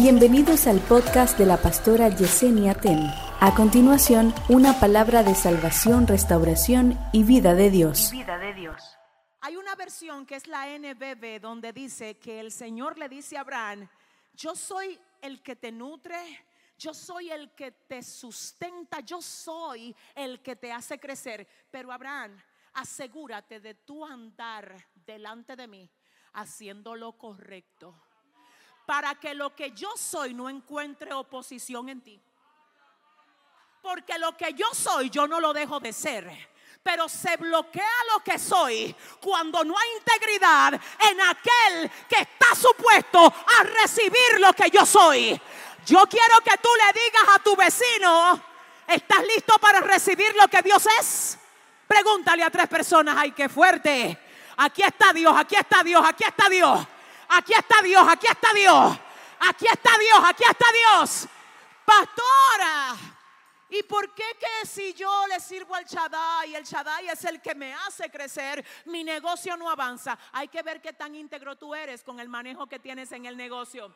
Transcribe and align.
Bienvenidos 0.00 0.68
al 0.68 0.78
podcast 0.78 1.36
de 1.36 1.44
la 1.44 1.56
pastora 1.56 2.08
Yesenia 2.08 2.72
Ten. 2.72 3.00
A 3.40 3.52
continuación, 3.56 4.32
una 4.48 4.78
palabra 4.78 5.24
de 5.24 5.34
salvación, 5.34 6.06
restauración 6.06 6.96
y 7.12 7.24
vida 7.24 7.56
de 7.56 7.68
Dios. 7.68 8.12
vida 8.12 8.38
de 8.38 8.54
Dios. 8.54 8.96
Hay 9.40 9.56
una 9.56 9.74
versión 9.74 10.24
que 10.24 10.36
es 10.36 10.46
la 10.46 10.66
NBB 10.78 11.40
donde 11.40 11.72
dice 11.72 12.16
que 12.16 12.38
el 12.38 12.52
Señor 12.52 12.96
le 12.96 13.08
dice 13.08 13.38
a 13.38 13.40
Abraham, 13.40 13.88
yo 14.34 14.54
soy 14.54 14.96
el 15.20 15.42
que 15.42 15.56
te 15.56 15.72
nutre, 15.72 16.46
yo 16.78 16.94
soy 16.94 17.32
el 17.32 17.50
que 17.56 17.72
te 17.72 18.00
sustenta, 18.04 19.00
yo 19.00 19.20
soy 19.20 19.96
el 20.14 20.40
que 20.42 20.54
te 20.54 20.70
hace 20.70 21.00
crecer. 21.00 21.44
Pero 21.72 21.90
Abraham, 21.90 22.40
asegúrate 22.74 23.58
de 23.58 23.74
tu 23.74 24.06
andar 24.06 24.76
delante 24.94 25.56
de 25.56 25.66
mí 25.66 25.90
haciendo 26.34 26.94
lo 26.94 27.18
correcto 27.18 28.07
para 28.88 29.16
que 29.16 29.34
lo 29.34 29.54
que 29.54 29.72
yo 29.72 29.92
soy 29.98 30.32
no 30.32 30.48
encuentre 30.48 31.12
oposición 31.12 31.90
en 31.90 32.00
ti. 32.00 32.18
Porque 33.82 34.18
lo 34.18 34.34
que 34.34 34.54
yo 34.54 34.64
soy 34.72 35.10
yo 35.10 35.28
no 35.28 35.40
lo 35.40 35.52
dejo 35.52 35.78
de 35.78 35.92
ser. 35.92 36.48
Pero 36.82 37.06
se 37.06 37.36
bloquea 37.36 37.84
lo 38.14 38.24
que 38.24 38.38
soy 38.38 38.96
cuando 39.20 39.62
no 39.62 39.76
hay 39.78 39.90
integridad 39.98 40.72
en 40.72 41.20
aquel 41.20 41.90
que 42.08 42.16
está 42.16 42.54
supuesto 42.54 43.26
a 43.26 43.62
recibir 43.62 44.40
lo 44.40 44.54
que 44.54 44.70
yo 44.70 44.86
soy. 44.86 45.38
Yo 45.84 46.06
quiero 46.06 46.40
que 46.42 46.56
tú 46.56 46.70
le 46.78 46.98
digas 46.98 47.36
a 47.36 47.38
tu 47.40 47.54
vecino, 47.56 48.42
¿estás 48.86 49.22
listo 49.22 49.58
para 49.58 49.80
recibir 49.80 50.34
lo 50.34 50.48
que 50.48 50.62
Dios 50.62 50.88
es? 50.98 51.38
Pregúntale 51.86 52.42
a 52.42 52.48
tres 52.48 52.68
personas, 52.68 53.16
ay, 53.18 53.32
qué 53.32 53.50
fuerte. 53.50 54.18
Aquí 54.56 54.82
está 54.82 55.12
Dios, 55.12 55.34
aquí 55.36 55.56
está 55.56 55.82
Dios, 55.82 56.02
aquí 56.06 56.24
está 56.24 56.48
Dios. 56.48 56.86
Aquí 57.28 57.52
está 57.52 57.82
Dios, 57.82 58.06
aquí 58.08 58.26
está 58.26 58.52
Dios. 58.52 58.98
Aquí 59.40 59.66
está 59.70 59.90
Dios, 59.98 60.20
aquí 60.24 60.44
está 60.48 60.66
Dios. 60.72 61.28
Pastora. 61.84 62.96
¿Y 63.70 63.82
por 63.82 64.14
qué 64.14 64.24
que 64.40 64.66
si 64.66 64.94
yo 64.94 65.26
le 65.26 65.38
sirvo 65.40 65.74
al 65.74 65.84
Shaddai 65.84 66.54
el 66.54 66.64
Shaddai 66.64 67.08
es 67.08 67.22
el 67.24 67.40
que 67.42 67.54
me 67.54 67.74
hace 67.74 68.10
crecer, 68.10 68.64
mi 68.86 69.04
negocio 69.04 69.56
no 69.58 69.68
avanza? 69.68 70.18
Hay 70.32 70.48
que 70.48 70.62
ver 70.62 70.80
qué 70.80 70.94
tan 70.94 71.14
íntegro 71.14 71.56
tú 71.56 71.74
eres 71.74 72.02
con 72.02 72.18
el 72.18 72.28
manejo 72.28 72.66
que 72.66 72.78
tienes 72.78 73.12
en 73.12 73.26
el 73.26 73.36
negocio. 73.36 73.94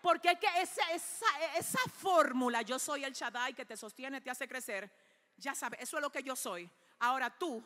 Porque 0.00 0.38
que 0.38 0.46
esa, 0.60 0.82
esa, 0.92 1.26
esa 1.56 1.80
fórmula, 2.00 2.62
yo 2.62 2.78
soy 2.78 3.04
el 3.04 3.12
Shaddai 3.12 3.52
que 3.52 3.64
te 3.64 3.76
sostiene, 3.76 4.20
te 4.20 4.30
hace 4.30 4.46
crecer, 4.46 4.90
ya 5.36 5.54
sabes, 5.54 5.80
eso 5.80 5.96
es 5.96 6.02
lo 6.02 6.10
que 6.10 6.22
yo 6.22 6.36
soy. 6.36 6.70
Ahora 7.00 7.30
tú, 7.30 7.62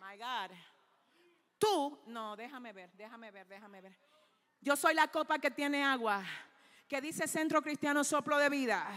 my 0.00 0.18
God, 0.18 0.50
tú, 1.58 2.02
no, 2.06 2.36
déjame 2.36 2.72
ver, 2.72 2.90
déjame 2.92 3.30
ver, 3.30 3.46
déjame 3.46 3.80
ver. 3.80 3.96
Yo 4.60 4.76
soy 4.76 4.94
la 4.94 5.08
copa 5.08 5.38
que 5.38 5.50
tiene 5.50 5.84
agua, 5.84 6.24
que 6.88 7.00
dice 7.00 7.26
Centro 7.26 7.62
Cristiano 7.62 8.02
Soplo 8.04 8.38
de 8.38 8.48
Vida. 8.48 8.88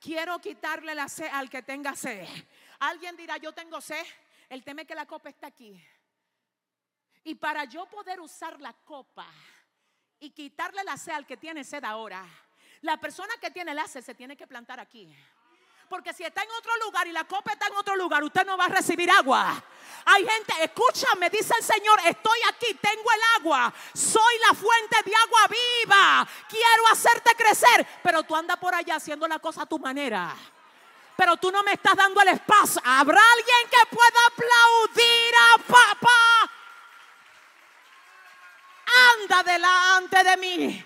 Quiero 0.00 0.38
quitarle 0.40 0.94
la 0.94 1.08
sed 1.08 1.28
al 1.32 1.48
que 1.48 1.62
tenga 1.62 1.94
sed. 1.94 2.26
Alguien 2.80 3.16
dirá, 3.16 3.36
yo 3.36 3.52
tengo 3.52 3.80
sed. 3.80 4.04
El 4.48 4.62
tema 4.62 4.82
es 4.82 4.88
que 4.88 4.94
la 4.94 5.06
copa 5.06 5.28
está 5.28 5.46
aquí. 5.48 5.82
Y 7.24 7.34
para 7.34 7.64
yo 7.64 7.86
poder 7.86 8.20
usar 8.20 8.60
la 8.60 8.72
copa 8.72 9.26
y 10.18 10.30
quitarle 10.30 10.84
la 10.84 10.96
sed 10.96 11.12
al 11.12 11.26
que 11.26 11.36
tiene 11.36 11.64
sed 11.64 11.84
ahora, 11.84 12.24
la 12.82 12.98
persona 12.98 13.34
que 13.40 13.50
tiene 13.50 13.74
la 13.74 13.88
sed 13.88 14.02
se 14.02 14.14
tiene 14.14 14.36
que 14.36 14.46
plantar 14.46 14.78
aquí. 14.78 15.14
Porque 15.88 16.12
si 16.12 16.24
está 16.24 16.42
en 16.42 16.50
otro 16.50 16.76
lugar 16.78 17.06
y 17.06 17.12
la 17.12 17.24
copa 17.24 17.52
está 17.52 17.68
en 17.68 17.76
otro 17.76 17.94
lugar, 17.94 18.22
usted 18.24 18.44
no 18.44 18.56
va 18.56 18.64
a 18.64 18.68
recibir 18.68 19.08
agua. 19.10 19.62
Hay 20.04 20.26
gente, 20.26 20.52
escúchame, 20.62 21.30
dice 21.30 21.54
el 21.58 21.64
Señor, 21.64 22.00
estoy 22.04 22.38
aquí, 22.48 22.74
tengo 22.74 23.10
el 23.12 23.20
agua, 23.40 23.72
soy 23.92 24.38
la 24.48 24.54
fuente 24.54 25.02
de 25.04 25.12
agua 25.14 25.40
viva, 25.48 26.28
quiero 26.48 26.86
hacerte 26.92 27.34
crecer, 27.34 27.86
pero 28.02 28.22
tú 28.22 28.36
andas 28.36 28.56
por 28.56 28.74
allá 28.74 28.96
haciendo 28.96 29.26
la 29.26 29.38
cosa 29.38 29.62
a 29.62 29.66
tu 29.66 29.78
manera. 29.78 30.34
Pero 31.16 31.36
tú 31.36 31.50
no 31.50 31.62
me 31.62 31.72
estás 31.72 31.96
dando 31.96 32.20
el 32.20 32.28
espacio. 32.28 32.80
¿Habrá 32.84 33.20
alguien 33.20 33.70
que 33.70 33.96
pueda 33.96 34.20
aplaudir 34.28 35.34
a 35.40 35.58
papá? 35.58 36.52
Anda 39.18 39.42
delante 39.42 40.24
de 40.24 40.36
mí, 40.36 40.84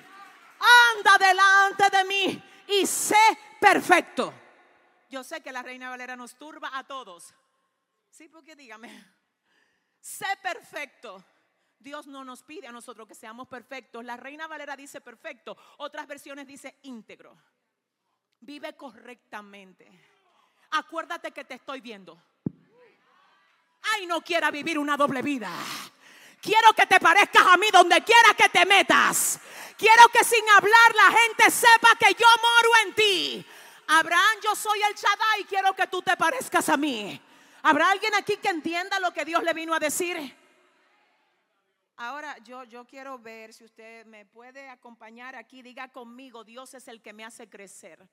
anda 0.95 1.19
delante 1.19 1.91
de 1.91 2.05
mí 2.05 2.43
y 2.69 2.87
sé 2.87 3.39
perfecto. 3.61 4.40
Yo 5.11 5.25
sé 5.25 5.43
que 5.43 5.51
la 5.51 5.63
Reina 5.63 5.91
Valera 5.91 6.15
nos 6.15 6.37
turba 6.37 6.71
a 6.73 6.85
todos. 6.85 7.35
Sí, 8.11 8.29
porque 8.29 8.55
dígame, 8.55 9.05
sé 10.01 10.27
perfecto. 10.41 11.25
Dios 11.81 12.07
no 12.07 12.25
nos 12.25 12.45
pide 12.45 12.69
a 12.69 12.73
nosotros 12.73 13.09
que 13.09 13.17
seamos 13.17 13.49
perfectos. 13.49 14.05
La 14.05 14.17
Reina 14.17 14.47
Valera 14.47 14.77
dice 14.77 15.01
perfecto. 15.01 15.57
Otras 15.79 16.07
versiones 16.07 16.47
dice 16.47 16.79
íntegro. 16.83 17.37
Vive 18.39 18.77
correctamente. 18.77 19.91
Acuérdate 20.71 21.33
que 21.33 21.45
te 21.45 21.55
estoy 21.55 21.81
viendo. 21.81 22.23
Ay, 23.83 24.07
no 24.07 24.21
quiera 24.21 24.53
vivir 24.53 24.79
una 24.79 24.97
doble 24.97 25.23
vida. 25.23 25.51
Quiero 26.41 26.73
que 26.73 26.87
te 26.87 27.01
parezcas 27.01 27.47
a 27.47 27.57
mí 27.57 27.67
donde 27.73 28.01
quiera 28.05 28.33
que 28.35 28.49
te 28.49 28.65
metas. 28.65 29.41
Quiero 29.77 30.09
que 30.11 30.23
sin 30.23 30.49
hablar 30.51 30.95
la 30.95 31.19
gente 31.19 31.51
sepa 31.51 31.97
que 31.99 32.15
yo 32.15 32.27
moro 32.41 32.71
en 32.87 32.95
ti. 32.95 33.47
Abraham, 33.93 34.39
yo 34.41 34.55
soy 34.55 34.81
el 34.83 34.95
Shaddai 34.95 35.45
quiero 35.49 35.75
que 35.75 35.85
tú 35.89 36.01
te 36.01 36.17
parezcas 36.17 36.69
a 36.69 36.77
mí. 36.77 37.21
¿Habrá 37.61 37.91
alguien 37.91 38.15
aquí 38.15 38.37
que 38.37 38.49
entienda 38.49 39.01
lo 39.01 39.13
que 39.13 39.25
Dios 39.25 39.43
le 39.43 39.53
vino 39.53 39.75
a 39.75 39.81
decir? 39.81 40.17
Ahora 41.97 42.39
yo, 42.39 42.63
yo 42.63 42.87
quiero 42.87 43.19
ver 43.19 43.53
si 43.53 43.65
usted 43.65 44.07
me 44.07 44.25
puede 44.27 44.69
acompañar 44.69 45.35
aquí. 45.35 45.61
Diga 45.61 45.89
conmigo, 45.89 46.45
Dios 46.45 46.73
es 46.75 46.87
el 46.87 47.03
que 47.03 47.13
me 47.13 47.25
hace 47.25 47.51
crecer. 47.51 48.09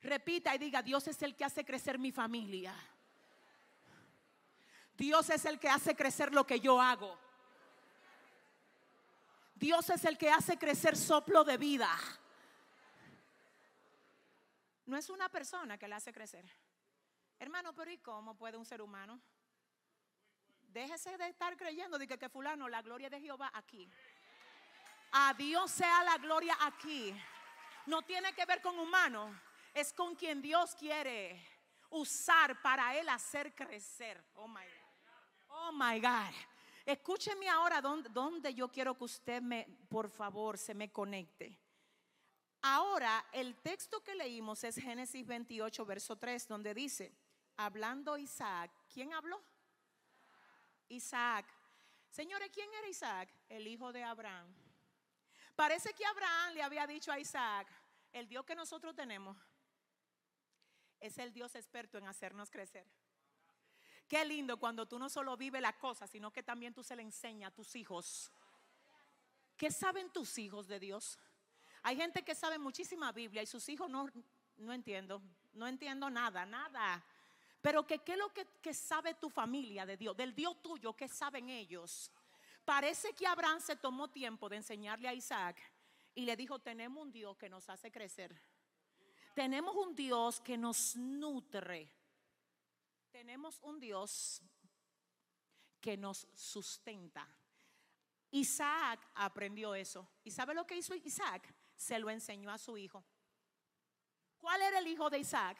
Repita 0.00 0.54
y 0.54 0.58
diga, 0.58 0.80
Dios 0.80 1.08
es 1.08 1.20
el 1.22 1.34
que 1.34 1.44
hace 1.44 1.64
crecer 1.64 1.98
mi 1.98 2.12
familia. 2.12 2.72
Dios 4.96 5.30
es 5.30 5.44
el 5.46 5.58
que 5.58 5.68
hace 5.68 5.96
crecer 5.96 6.32
lo 6.32 6.46
que 6.46 6.60
yo 6.60 6.80
hago. 6.80 7.18
Dios 9.56 9.90
es 9.90 10.04
el 10.04 10.16
que 10.16 10.30
hace 10.30 10.56
crecer 10.56 10.96
soplo 10.96 11.42
de 11.42 11.56
vida. 11.56 11.90
No 14.86 14.96
es 14.96 15.08
una 15.10 15.28
persona 15.28 15.78
que 15.78 15.88
le 15.88 15.94
hace 15.94 16.12
crecer. 16.12 16.44
Hermano, 17.38 17.74
pero 17.74 17.90
¿y 17.90 17.98
cómo 17.98 18.36
puede 18.36 18.56
un 18.56 18.64
ser 18.64 18.82
humano? 18.82 19.20
Déjese 20.68 21.16
de 21.18 21.28
estar 21.28 21.56
creyendo 21.56 21.98
de 21.98 22.06
que, 22.06 22.18
que 22.18 22.28
fulano, 22.28 22.68
la 22.68 22.82
gloria 22.82 23.10
de 23.10 23.20
Jehová 23.20 23.50
aquí. 23.54 23.90
A 25.12 25.34
Dios 25.34 25.70
sea 25.70 26.02
la 26.04 26.16
gloria 26.18 26.56
aquí. 26.60 27.14
No 27.86 28.02
tiene 28.02 28.32
que 28.32 28.46
ver 28.46 28.62
con 28.62 28.78
humano, 28.78 29.38
es 29.74 29.92
con 29.92 30.14
quien 30.14 30.40
Dios 30.40 30.74
quiere 30.74 31.44
usar 31.90 32.60
para 32.62 32.96
él 32.96 33.08
hacer 33.08 33.54
crecer. 33.54 34.24
Oh 34.34 34.48
my 34.48 34.54
God. 34.54 35.48
Oh 35.48 35.72
my 35.72 36.00
God. 36.00 36.34
Escúcheme 36.84 37.48
ahora 37.48 37.80
donde, 37.80 38.08
donde 38.08 38.54
yo 38.54 38.68
quiero 38.68 38.96
que 38.96 39.04
usted 39.04 39.42
me, 39.42 39.66
por 39.88 40.08
favor, 40.08 40.58
se 40.58 40.74
me 40.74 40.90
conecte. 40.90 41.58
Ahora, 42.62 43.26
el 43.32 43.56
texto 43.56 44.02
que 44.02 44.14
leímos 44.14 44.62
es 44.62 44.76
Génesis 44.76 45.26
28, 45.26 45.84
verso 45.84 46.16
3, 46.16 46.46
donde 46.46 46.72
dice, 46.72 47.12
hablando 47.56 48.16
Isaac, 48.16 48.70
¿quién 48.92 49.12
habló? 49.12 49.42
Isaac. 50.88 51.46
Señores, 52.08 52.50
¿quién 52.52 52.72
era 52.72 52.88
Isaac? 52.88 53.28
El 53.48 53.66
hijo 53.66 53.92
de 53.92 54.04
Abraham. 54.04 54.46
Parece 55.56 55.92
que 55.92 56.06
Abraham 56.06 56.54
le 56.54 56.62
había 56.62 56.86
dicho 56.86 57.10
a 57.10 57.18
Isaac, 57.18 57.66
el 58.12 58.28
Dios 58.28 58.44
que 58.44 58.54
nosotros 58.54 58.94
tenemos 58.94 59.36
es 61.00 61.18
el 61.18 61.32
Dios 61.32 61.54
experto 61.56 61.98
en 61.98 62.06
hacernos 62.06 62.48
crecer. 62.48 62.86
Qué 64.06 64.24
lindo 64.24 64.58
cuando 64.58 64.86
tú 64.86 64.98
no 64.98 65.08
solo 65.08 65.36
vives 65.36 65.60
la 65.60 65.76
cosa, 65.76 66.06
sino 66.06 66.32
que 66.32 66.42
también 66.42 66.74
tú 66.74 66.84
se 66.84 66.94
le 66.94 67.02
enseñas 67.02 67.50
a 67.50 67.54
tus 67.54 67.74
hijos. 67.74 68.30
¿Qué 69.56 69.70
saben 69.70 70.12
tus 70.12 70.38
hijos 70.38 70.68
de 70.68 70.78
Dios? 70.78 71.18
Hay 71.82 71.96
gente 71.96 72.22
que 72.22 72.34
sabe 72.34 72.58
muchísima 72.58 73.12
Biblia 73.12 73.42
y 73.42 73.46
sus 73.46 73.68
hijos 73.68 73.90
no, 73.90 74.08
no 74.56 74.72
entiendo, 74.72 75.20
no 75.52 75.66
entiendo 75.66 76.08
nada, 76.10 76.46
nada. 76.46 77.04
Pero 77.60 77.86
que 77.86 77.98
qué 78.00 78.12
es 78.12 78.18
lo 78.18 78.32
que, 78.32 78.46
que 78.60 78.74
sabe 78.74 79.14
tu 79.14 79.30
familia 79.30 79.86
de 79.86 79.96
Dios, 79.96 80.16
del 80.16 80.34
Dios 80.34 80.60
tuyo, 80.62 80.94
¿qué 80.94 81.08
saben 81.08 81.48
ellos? 81.48 82.10
Parece 82.64 83.12
que 83.12 83.26
Abraham 83.26 83.60
se 83.60 83.76
tomó 83.76 84.10
tiempo 84.10 84.48
de 84.48 84.56
enseñarle 84.56 85.08
a 85.08 85.14
Isaac 85.14 85.60
y 86.14 86.24
le 86.24 86.36
dijo, 86.36 86.58
tenemos 86.60 87.02
un 87.02 87.12
Dios 87.12 87.36
que 87.36 87.48
nos 87.48 87.68
hace 87.68 87.90
crecer. 87.90 88.40
Tenemos 89.34 89.74
un 89.74 89.94
Dios 89.94 90.40
que 90.40 90.58
nos 90.58 90.94
nutre. 90.96 91.90
Tenemos 93.10 93.58
un 93.62 93.80
Dios 93.80 94.42
que 95.80 95.96
nos 95.96 96.28
sustenta. 96.34 97.26
Isaac 98.30 99.06
aprendió 99.14 99.74
eso. 99.74 100.08
¿Y 100.24 100.30
sabe 100.30 100.54
lo 100.54 100.66
que 100.66 100.76
hizo 100.76 100.94
Isaac? 100.94 101.52
Se 101.82 101.98
lo 101.98 102.10
enseñó 102.10 102.52
a 102.52 102.58
su 102.58 102.78
hijo. 102.78 103.04
¿Cuál 104.38 104.62
era 104.62 104.78
el 104.78 104.86
hijo 104.86 105.10
de 105.10 105.18
Isaac? 105.18 105.58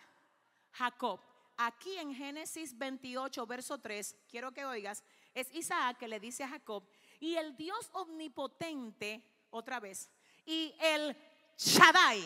Jacob. 0.70 1.20
Aquí 1.56 1.98
en 1.98 2.14
Génesis 2.14 2.78
28, 2.78 3.44
verso 3.44 3.78
3, 3.78 4.16
quiero 4.30 4.52
que 4.52 4.64
oigas, 4.64 5.02
Es 5.34 5.52
Isaac 5.52 5.98
que 5.98 6.06
le 6.06 6.20
dice 6.20 6.44
a 6.44 6.48
Jacob, 6.48 6.84
y 7.18 7.34
el 7.34 7.56
Dios 7.56 7.90
omnipotente, 7.92 9.20
otra 9.50 9.80
vez, 9.80 10.10
y 10.46 10.72
el 10.78 11.16
Shaddai. 11.56 12.22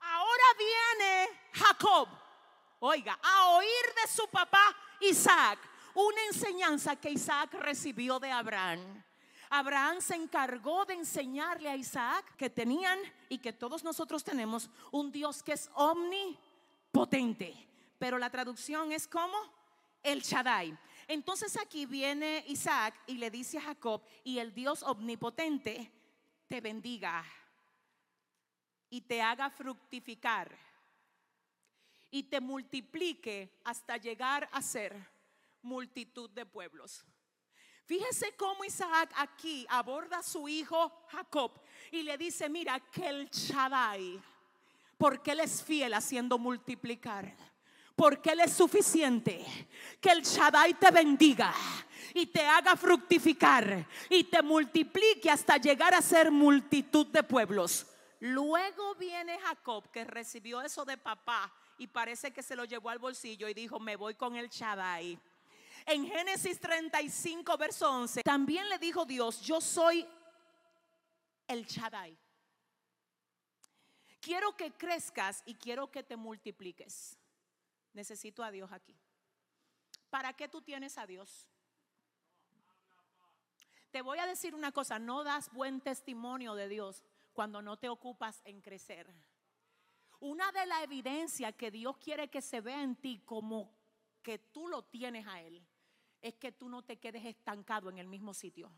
Ahora 0.00 0.44
viene 0.58 1.40
Jacob, 1.52 2.08
oiga, 2.80 3.18
a 3.22 3.48
oír 3.56 3.94
de 4.02 4.10
su 4.10 4.26
papá 4.28 4.74
Isaac 5.00 5.58
una 5.94 6.24
enseñanza 6.24 6.96
que 6.96 7.10
Isaac 7.10 7.52
recibió 7.54 8.18
de 8.18 8.30
Abraham. 8.30 9.04
Abraham 9.54 10.00
se 10.00 10.14
encargó 10.14 10.86
de 10.86 10.94
enseñarle 10.94 11.68
a 11.68 11.76
Isaac 11.76 12.36
que 12.36 12.48
tenían 12.48 12.98
y 13.28 13.36
que 13.36 13.52
todos 13.52 13.84
nosotros 13.84 14.24
tenemos 14.24 14.70
un 14.90 15.12
Dios 15.12 15.42
que 15.42 15.52
es 15.52 15.70
omnipotente. 15.74 17.54
Pero 17.98 18.16
la 18.16 18.30
traducción 18.30 18.92
es 18.92 19.06
como 19.06 19.36
el 20.02 20.22
Shaddai. 20.22 20.74
Entonces 21.06 21.58
aquí 21.58 21.84
viene 21.84 22.42
Isaac 22.48 22.98
y 23.06 23.18
le 23.18 23.30
dice 23.30 23.58
a 23.58 23.60
Jacob, 23.60 24.00
y 24.24 24.38
el 24.38 24.54
Dios 24.54 24.82
omnipotente 24.82 25.92
te 26.48 26.62
bendiga 26.62 27.22
y 28.88 29.02
te 29.02 29.20
haga 29.20 29.50
fructificar 29.50 30.50
y 32.10 32.22
te 32.22 32.40
multiplique 32.40 33.60
hasta 33.64 33.98
llegar 33.98 34.48
a 34.50 34.62
ser 34.62 34.96
multitud 35.60 36.30
de 36.30 36.46
pueblos. 36.46 37.04
Fíjese 37.84 38.34
cómo 38.36 38.64
Isaac 38.64 39.12
aquí 39.16 39.66
aborda 39.68 40.18
a 40.18 40.22
su 40.22 40.48
hijo 40.48 40.92
Jacob 41.08 41.52
y 41.90 42.02
le 42.02 42.16
dice, 42.16 42.48
mira, 42.48 42.80
que 42.80 43.06
el 43.06 43.28
Shaddai, 43.28 44.20
porque 44.96 45.32
él 45.32 45.40
es 45.40 45.62
fiel 45.62 45.94
haciendo 45.94 46.38
multiplicar. 46.38 47.34
Porque 47.94 48.30
Él 48.30 48.40
es 48.40 48.52
suficiente. 48.52 49.44
Que 50.00 50.10
el 50.10 50.22
Shaddai 50.22 50.74
te 50.74 50.90
bendiga 50.90 51.52
y 52.14 52.26
te 52.26 52.44
haga 52.46 52.76
fructificar 52.76 53.86
y 54.08 54.24
te 54.24 54.42
multiplique 54.42 55.30
hasta 55.30 55.56
llegar 55.56 55.94
a 55.94 56.02
ser 56.02 56.30
multitud 56.30 57.06
de 57.06 57.22
pueblos. 57.22 57.86
Luego 58.20 58.94
viene 58.94 59.38
Jacob 59.40 59.90
que 59.90 60.04
recibió 60.04 60.62
eso 60.62 60.84
de 60.84 60.96
papá 60.96 61.52
y 61.78 61.86
parece 61.86 62.30
que 62.30 62.42
se 62.42 62.56
lo 62.56 62.64
llevó 62.64 62.90
al 62.90 62.98
bolsillo 62.98 63.48
y 63.48 63.54
dijo, 63.54 63.80
me 63.80 63.96
voy 63.96 64.14
con 64.14 64.36
el 64.36 64.48
Shaddai. 64.48 65.18
En 65.86 66.06
Génesis 66.06 66.60
35, 66.60 67.56
verso 67.56 67.90
11, 67.90 68.22
también 68.22 68.68
le 68.68 68.78
dijo 68.78 69.04
Dios, 69.04 69.40
yo 69.40 69.60
soy 69.60 70.06
el 71.48 71.66
Shaddai. 71.66 72.16
Quiero 74.20 74.56
que 74.56 74.70
crezcas 74.72 75.42
y 75.44 75.54
quiero 75.54 75.90
que 75.90 76.04
te 76.04 76.16
multipliques. 76.16 77.18
Necesito 77.92 78.44
a 78.44 78.50
Dios 78.50 78.70
aquí. 78.70 78.96
¿Para 80.10 80.32
qué 80.32 80.48
tú 80.48 80.62
tienes 80.62 80.96
a 80.98 81.06
Dios? 81.06 81.48
Te 83.90 84.00
voy 84.00 84.18
a 84.18 84.26
decir 84.26 84.54
una 84.54 84.72
cosa, 84.72 84.98
no 84.98 85.24
das 85.24 85.50
buen 85.52 85.80
testimonio 85.80 86.54
de 86.54 86.68
Dios 86.68 87.02
cuando 87.32 87.60
no 87.60 87.76
te 87.76 87.88
ocupas 87.88 88.40
en 88.44 88.60
crecer. 88.60 89.12
Una 90.20 90.52
de 90.52 90.64
las 90.66 90.84
evidencias 90.84 91.54
que 91.56 91.70
Dios 91.72 91.98
quiere 91.98 92.28
que 92.28 92.40
se 92.40 92.60
vea 92.60 92.82
en 92.82 92.94
ti 92.94 93.20
como 93.24 93.74
que 94.22 94.38
tú 94.38 94.68
lo 94.68 94.84
tienes 94.84 95.26
a 95.26 95.40
Él 95.40 95.66
es 96.22 96.34
que 96.34 96.52
tú 96.52 96.68
no 96.68 96.82
te 96.82 96.96
quedes 96.96 97.24
estancado 97.24 97.90
en 97.90 97.98
el 97.98 98.06
mismo 98.06 98.32
sitio. 98.32 98.70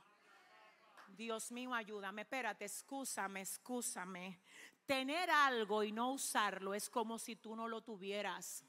Dios 1.09 1.53
mío, 1.53 1.75
ayúdame, 1.75 2.23
espérate, 2.23 2.65
excúsame, 2.65 3.43
excúsame. 3.43 4.41
Tener 4.87 5.31
algo 5.31 5.85
y 5.85 5.93
no 5.93 6.13
usarlo 6.13 6.75
es 6.75 6.91
como 6.91 7.19
si 7.19 7.37
tú 7.37 7.55
no 7.55 7.69
lo 7.69 7.83
tuvieras. 7.83 8.65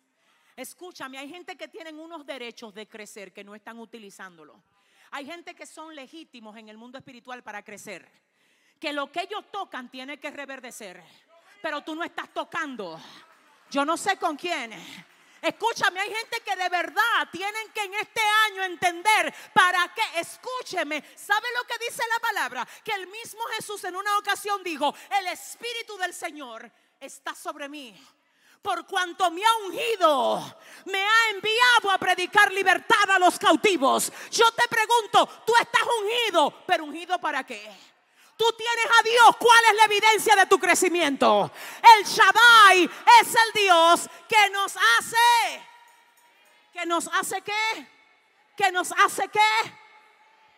Escúchame, 0.56 1.18
hay 1.18 1.30
gente 1.30 1.58
que 1.58 1.68
tienen 1.68 2.00
unos 2.00 2.26
derechos 2.26 2.74
de 2.74 2.88
crecer 2.88 3.34
que 3.34 3.44
no 3.44 3.56
están 3.56 3.80
utilizándolo. 3.80 4.62
Hay 5.12 5.26
gente 5.26 5.56
que 5.56 5.66
son 5.66 5.96
legítimos 5.96 6.56
en 6.58 6.70
el 6.70 6.78
mundo 6.78 6.98
espiritual 6.98 7.44
para 7.44 7.64
crecer. 7.64 8.10
Que 8.80 8.94
lo 8.94 9.12
que 9.12 9.22
ellos 9.22 9.46
tocan 9.52 9.90
tiene 9.90 10.20
que 10.20 10.32
reverdecer. 10.32 11.02
Pero 11.62 11.82
tú 11.82 11.96
no 11.96 12.04
estás 12.04 12.34
tocando. 12.34 13.00
Yo 13.72 13.84
no 13.86 13.98
sé 13.98 14.18
con 14.18 14.36
quién. 14.36 14.72
Escúchame, 15.46 16.00
hay 16.00 16.12
gente 16.12 16.42
que 16.42 16.56
de 16.56 16.70
verdad 16.70 17.30
tienen 17.32 17.72
que 17.72 17.84
en 17.84 17.94
este 17.94 18.22
año 18.48 18.64
entender 18.64 19.34
para 19.54 19.94
qué. 19.94 20.20
Escúcheme, 20.20 21.04
¿sabe 21.16 21.48
lo 21.56 21.64
que 21.66 21.78
dice 21.86 22.02
la 22.10 22.20
palabra? 22.20 22.68
Que 22.84 22.94
el 22.94 23.06
mismo 23.08 23.42
Jesús 23.56 23.84
en 23.84 23.96
una 23.96 24.18
ocasión 24.18 24.64
dijo, 24.64 24.94
el 25.20 25.28
Espíritu 25.28 25.98
del 25.98 26.16
Señor 26.16 26.72
está 27.00 27.36
sobre 27.36 27.70
mí. 27.70 27.96
Por 28.60 28.88
cuanto 28.88 29.30
me 29.30 29.46
ha 29.46 29.58
ungido, 29.68 30.58
me 30.86 31.00
ha 31.00 31.30
enviado 31.30 31.92
a 31.92 32.00
predicar 32.00 32.52
libertad 32.52 33.12
a 33.12 33.20
los 33.20 33.38
cautivos. 33.38 34.12
Yo 34.32 34.52
te 34.52 34.68
pregunto, 34.68 35.44
tú 35.46 35.54
estás 35.62 35.84
ungido, 36.02 36.64
pero 36.66 36.86
ungido 36.86 37.20
para 37.20 37.46
qué? 37.46 37.95
Tú 38.38 38.46
tienes 38.58 38.86
a 39.00 39.04
Dios. 39.04 39.38
¿Cuál 39.38 39.60
es 39.70 39.76
la 39.76 39.86
evidencia 39.86 40.36
de 40.36 40.46
tu 40.46 40.60
crecimiento? 40.60 41.52
El 41.98 42.06
Shaddai 42.06 42.84
es 43.22 43.28
el 43.28 43.64
Dios 43.64 44.10
que 44.28 44.50
nos 44.52 44.76
hace. 44.76 45.64
¿Que 46.74 46.86
nos 46.86 47.08
hace 47.08 47.42
qué? 47.42 47.88
¿Que 48.58 48.72
nos 48.72 48.92
hace 48.92 49.28
qué? 49.30 49.40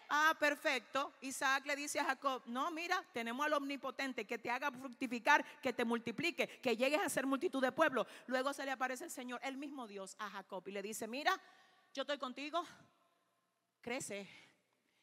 Ah, 0.09 0.35
perfecto. 0.39 1.13
Isaac 1.21 1.65
le 1.65 1.75
dice 1.75 1.99
a 1.99 2.05
Jacob, 2.05 2.41
no, 2.45 2.71
mira, 2.71 3.03
tenemos 3.13 3.45
al 3.45 3.53
omnipotente 3.53 4.25
que 4.25 4.37
te 4.37 4.49
haga 4.49 4.71
fructificar, 4.71 5.45
que 5.61 5.73
te 5.73 5.83
multiplique, 5.83 6.47
que 6.61 6.77
llegues 6.77 7.01
a 7.01 7.09
ser 7.09 7.25
multitud 7.25 7.61
de 7.61 7.71
pueblos. 7.71 8.07
Luego 8.27 8.53
se 8.53 8.63
le 8.63 8.71
aparece 8.71 9.03
el 9.03 9.11
Señor, 9.11 9.39
el 9.43 9.57
mismo 9.57 9.85
Dios, 9.85 10.15
a 10.17 10.29
Jacob 10.29 10.63
y 10.67 10.71
le 10.71 10.81
dice, 10.81 11.07
mira, 11.07 11.37
yo 11.93 12.03
estoy 12.03 12.17
contigo, 12.17 12.65
crece 13.81 14.29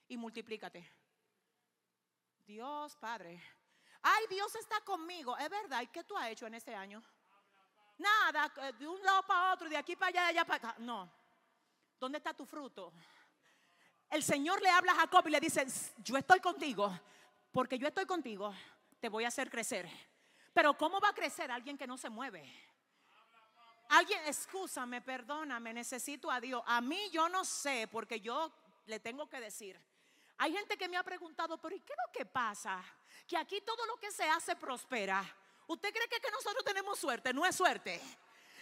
y 0.09 0.17
multiplícate. 0.17 0.91
Dios 2.46 2.96
Padre. 2.96 3.43
Ay, 4.02 4.26
Dios 4.29 4.55
está 4.56 4.81
conmigo. 4.82 5.37
Es 5.38 5.49
verdad. 5.49 5.82
¿Y 5.82 5.87
qué 5.87 6.05
tú 6.05 6.17
has 6.17 6.29
hecho 6.29 6.46
en 6.46 6.55
este 6.55 6.75
año? 6.75 7.02
Nada, 7.96 8.52
eh, 8.62 8.73
de 8.79 8.87
un 8.87 9.02
lado 9.02 9.23
para 9.23 9.55
otro, 9.55 9.69
de 9.69 9.76
aquí 9.76 9.96
para 9.96 10.08
allá, 10.08 10.23
de 10.23 10.29
allá 10.29 10.44
para 10.44 10.56
acá. 10.56 10.75
No. 10.79 11.11
¿Dónde 11.99 12.19
está 12.19 12.35
tu 12.35 12.44
fruto? 12.44 12.93
El 14.11 14.23
Señor 14.23 14.61
le 14.61 14.69
habla 14.69 14.93
a 14.93 14.96
Jacob 14.96 15.26
y 15.26 15.31
le 15.31 15.41
dice, 15.41 15.67
yo 15.99 16.17
estoy 16.17 16.41
contigo, 16.41 16.93
porque 17.50 17.79
yo 17.79 17.88
estoy 17.88 18.05
contigo, 18.05 18.55
te 19.00 19.08
voy 19.08 19.25
a 19.25 19.29
hacer 19.29 19.50
crecer. 19.50 19.88
Pero 20.52 20.76
¿cómo 20.76 21.00
va 21.00 21.08
a 21.08 21.14
crecer 21.14 21.50
alguien 21.50 21.79
que 21.79 21.87
no 21.87 21.96
se 21.96 22.11
mueve? 22.11 22.44
Alguien, 23.88 24.20
excúsame, 24.26 25.00
perdóname, 25.00 25.73
necesito 25.73 26.31
a 26.31 26.41
Dios. 26.41 26.62
A 26.67 26.81
mí 26.81 27.11
yo 27.11 27.29
no 27.29 27.44
sé, 27.44 27.88
porque 27.91 28.20
yo 28.20 28.52
le 28.87 29.00
tengo 29.00 29.29
que 29.29 29.41
decir. 29.41 29.81
Hay 30.38 30.53
gente 30.53 30.76
que 30.76 30.88
me 30.88 30.96
ha 30.96 31.03
preguntado, 31.03 31.58
pero 31.58 31.76
¿y 31.76 31.81
qué 31.81 31.93
es 31.93 31.98
lo 32.06 32.12
que 32.12 32.26
pasa? 32.26 32.82
Que 33.26 33.36
aquí 33.36 33.60
todo 33.60 33.86
lo 33.86 33.96
que 33.96 34.10
se 34.10 34.24
hace 34.24 34.56
prospera. 34.56 35.24
¿Usted 35.67 35.93
cree 35.93 36.08
que, 36.08 36.31
nosotros 36.31 36.64
tenemos 36.64 36.98
suerte? 36.98 37.32
No 37.32 37.46
es 37.46 37.56
suerte. 37.56 38.00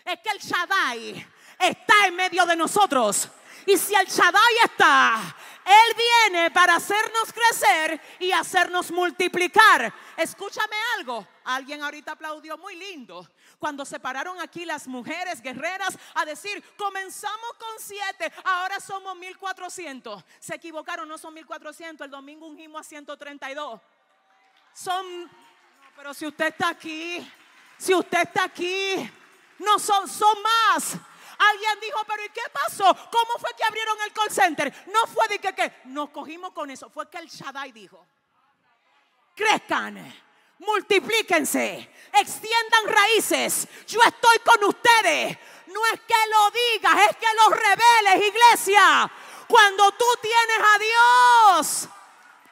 Es 0.04 0.18
que 0.20 0.30
el 0.30 0.38
Shaddai 0.38 1.26
está 1.58 2.06
en 2.06 2.16
medio 2.16 2.44
de 2.44 2.56
nosotros. 2.56 3.28
Y 3.66 3.76
si 3.76 3.94
el 3.94 4.06
Shaddai 4.06 4.54
está, 4.64 5.36
Él 5.64 5.96
viene 6.30 6.50
para 6.50 6.76
hacernos 6.76 7.32
crecer 7.32 8.00
y 8.18 8.32
hacernos 8.32 8.90
multiplicar. 8.90 9.92
Escúchame 10.16 10.76
algo. 10.98 11.26
Alguien 11.44 11.82
ahorita 11.82 12.12
aplaudió 12.12 12.56
muy 12.58 12.76
lindo 12.76 13.28
cuando 13.58 13.84
se 13.84 14.00
pararon 14.00 14.40
aquí 14.40 14.64
las 14.64 14.88
mujeres 14.88 15.40
guerreras 15.40 15.96
a 16.14 16.24
decir, 16.24 16.62
comenzamos 16.76 17.52
con 17.58 17.78
siete, 17.78 18.32
ahora 18.44 18.80
somos 18.80 19.16
1400. 19.16 20.24
Se 20.40 20.56
equivocaron, 20.56 21.08
no 21.08 21.16
son 21.16 21.34
1400, 21.34 22.04
el 22.04 22.10
domingo 22.10 22.46
ungimos 22.46 22.80
a 22.80 22.84
132. 22.84 23.80
Son, 24.74 25.30
pero 25.94 26.12
si 26.12 26.26
usted 26.26 26.46
está 26.46 26.70
aquí, 26.70 27.24
si 27.78 27.94
usted 27.94 28.22
está 28.22 28.44
aquí, 28.44 29.08
no 29.58 29.78
son, 29.78 30.08
son 30.08 30.36
más. 30.42 30.96
Alguien 31.50 31.80
dijo, 31.80 32.00
pero 32.06 32.24
¿y 32.24 32.28
qué 32.28 32.42
pasó? 32.52 32.84
¿Cómo 32.84 33.38
fue 33.38 33.50
que 33.56 33.64
abrieron 33.64 33.96
el 34.02 34.12
call 34.12 34.30
center? 34.30 34.72
No 34.88 35.06
fue 35.06 35.28
de 35.28 35.38
que, 35.38 35.54
que 35.54 35.72
nos 35.86 36.10
cogimos 36.10 36.52
con 36.52 36.70
eso, 36.70 36.90
fue 36.90 37.08
que 37.08 37.18
el 37.18 37.28
Shaddai 37.28 37.72
dijo, 37.72 38.06
crezcan 39.34 40.12
multiplíquense, 40.62 41.90
extiendan 42.12 42.86
raíces. 42.86 43.68
Yo 43.86 44.00
estoy 44.02 44.38
con 44.38 44.64
ustedes. 44.64 45.38
No 45.66 45.86
es 45.86 46.00
que 46.00 46.14
lo 46.30 46.50
digas, 46.50 47.10
es 47.10 47.16
que 47.16 47.26
lo 47.40 47.48
reveles, 47.50 48.28
iglesia. 48.28 49.10
Cuando 49.48 49.90
tú 49.92 50.04
tienes 50.20 50.58
a 50.58 50.78
Dios, 51.58 51.88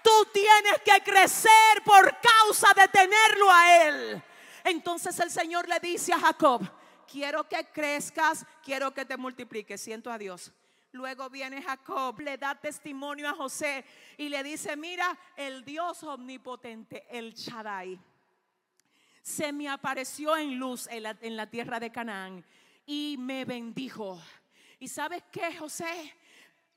tú 0.03 0.27
tienes 0.33 0.81
que 0.85 1.03
crecer 1.03 1.83
por 1.85 2.19
causa 2.21 2.73
de 2.75 2.89
tenerlo 2.89 3.51
a 3.51 3.83
Él. 3.85 4.23
Entonces 4.65 5.19
el 5.21 5.31
Señor 5.31 5.69
le 5.69 5.81
dice 5.81 6.13
a 6.13 6.19
Jacob, 6.19 6.63
quiero 7.11 7.49
que 7.49 7.65
crezcas, 7.73 8.47
quiero 8.63 8.93
que 8.93 9.05
te 9.05 9.17
multipliques. 9.17 9.81
Siento 9.81 10.11
a 10.11 10.19
Dios. 10.19 10.53
Luego 10.93 11.31
viene 11.31 11.63
Jacob, 11.63 12.19
le 12.21 12.37
da 12.37 12.55
testimonio 12.55 13.29
a 13.29 13.35
José 13.35 13.85
y 14.17 14.29
le 14.29 14.43
dice, 14.43 14.77
mira, 14.77 15.17
el 15.37 15.65
Dios 15.65 16.03
omnipotente, 16.03 17.07
el 17.11 17.33
Shaddai, 17.33 17.99
se 19.23 19.53
me 19.53 19.69
apareció 19.69 20.37
en 20.37 20.59
luz 20.59 20.89
en 20.91 21.37
la, 21.37 21.47
tierra 21.49 21.79
de 21.79 21.93
Canaán 21.93 22.45
y 22.87 23.17
me 23.19 23.45
bendijo. 23.45 24.21
¿Y 24.81 24.89
sabes 24.89 25.23
qué, 25.31 25.57
José? 25.57 26.15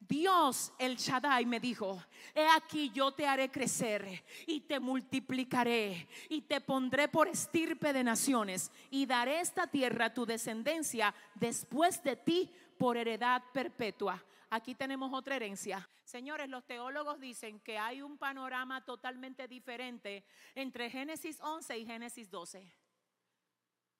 Dios 0.08 0.74
el 0.78 0.98
Shaddai 0.98 1.46
me 1.46 1.60
dijo, 1.60 2.04
he 2.34 2.46
aquí 2.48 2.90
yo 2.92 3.12
te 3.14 3.26
haré 3.26 3.50
crecer 3.50 4.24
y 4.48 4.62
te 4.62 4.80
multiplicaré 4.80 6.08
y 6.30 6.42
te 6.42 6.62
pondré 6.62 7.08
por 7.08 7.28
estirpe 7.28 7.94
de 7.94 8.04
naciones 8.04 8.72
y 8.90 9.06
daré 9.06 9.40
esta 9.40 9.68
tierra 9.68 10.06
a 10.06 10.14
tu 10.14 10.26
descendencia 10.26 11.14
después 11.36 12.04
de 12.04 12.16
ti 12.16 12.52
por 12.78 12.98
heredad 12.98 13.44
perpetua. 13.54 14.24
Aquí 14.50 14.76
tenemos 14.76 15.12
otra 15.14 15.36
herencia. 15.36 15.88
Señores, 16.04 16.50
los 16.50 16.66
teólogos 16.66 17.20
dicen 17.20 17.60
que 17.62 17.78
hay 17.78 18.02
un 18.02 18.18
panorama 18.18 18.84
totalmente 18.84 19.48
diferente 19.48 20.26
entre 20.54 20.90
Génesis 20.90 21.40
11 21.42 21.78
y 21.78 21.86
Génesis 21.86 22.30
12, 22.30 22.72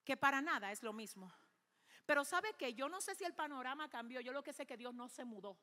que 0.04 0.16
para 0.16 0.42
nada 0.42 0.70
es 0.70 0.82
lo 0.82 0.92
mismo. 0.92 1.32
Pero 2.04 2.24
sabe 2.24 2.52
que 2.58 2.74
yo 2.74 2.88
no 2.88 3.00
sé 3.00 3.14
si 3.14 3.24
el 3.24 3.34
panorama 3.34 3.88
cambió, 3.88 4.20
yo 4.20 4.32
lo 4.32 4.44
que 4.44 4.52
sé 4.52 4.66
que 4.66 4.76
Dios 4.76 4.94
no 4.94 5.08
se 5.08 5.24
mudó 5.24 5.58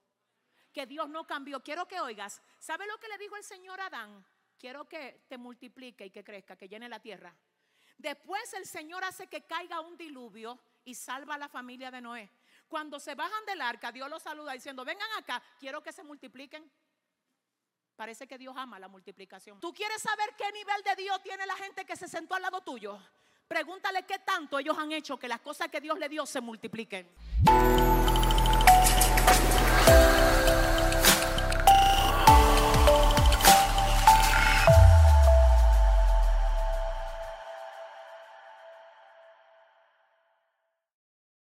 que 0.72 0.86
Dios 0.86 1.10
no 1.10 1.26
cambió. 1.26 1.62
Quiero 1.62 1.88
que 1.88 2.00
oigas, 2.00 2.42
¿sabe 2.60 2.88
lo 2.88 2.98
que 3.00 3.08
le 3.08 3.18
dijo 3.18 3.36
el 3.36 3.44
Señor 3.44 3.80
a 3.80 3.88
Adán? 3.88 4.26
Quiero 4.58 4.88
que 4.88 5.26
te 5.28 5.38
multiplique 5.38 6.06
y 6.06 6.12
que 6.12 6.24
crezca, 6.24 6.56
que 6.56 6.70
llene 6.70 6.88
la 6.88 7.00
tierra. 7.00 7.36
Después 7.98 8.54
el 8.54 8.66
Señor 8.66 9.04
hace 9.04 9.28
que 9.28 9.44
caiga 9.46 9.80
un 9.80 9.98
diluvio 9.98 10.60
y 10.84 10.96
salva 10.96 11.36
a 11.36 11.38
la 11.38 11.50
familia 11.50 11.92
de 11.92 12.02
Noé. 12.02 12.32
Cuando 12.68 13.00
se 13.00 13.16
bajan 13.16 13.46
del 13.46 13.62
arca, 13.62 13.92
Dios 13.92 14.10
los 14.10 14.24
saluda 14.24 14.54
diciendo, 14.54 14.86
vengan 14.86 15.10
acá, 15.18 15.42
quiero 15.60 15.84
que 15.84 15.92
se 15.92 16.04
multipliquen. 16.04 16.72
Parece 17.96 18.28
que 18.28 18.38
Dios 18.38 18.56
ama 18.58 18.80
la 18.80 18.88
multiplicación. 18.88 19.60
¿Tú 19.60 19.74
quieres 19.74 20.02
saber 20.02 20.34
qué 20.38 20.52
nivel 20.52 20.82
de 20.84 20.96
Dios 20.96 21.22
tiene 21.22 21.46
la 21.46 21.56
gente 21.56 21.86
que 21.86 21.96
se 21.96 22.08
sentó 22.08 22.34
al 22.36 22.42
lado 22.42 22.62
tuyo? 22.62 23.00
Pregúntale 23.48 24.04
qué 24.04 24.20
tanto 24.20 24.58
ellos 24.58 24.78
han 24.78 24.92
hecho 24.92 25.18
que 25.20 25.28
las 25.28 25.42
cosas 25.42 25.68
que 25.68 25.82
Dios 25.82 26.00
le 26.00 26.08
dio 26.08 26.26
se 26.26 26.40
multipliquen. 26.40 27.08